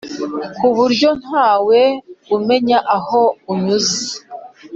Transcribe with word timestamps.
ku 0.57 0.67
buryo 0.77 1.09
nta 1.23 1.49
we 1.67 1.81
umenya 2.37 2.79
aho 2.97 3.21
unyuze. 3.51 3.99